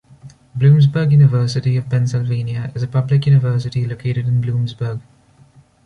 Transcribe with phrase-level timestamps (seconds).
[0.57, 4.99] Bloomsburg University of Pennsylvania is a public university located in Bloomsburg.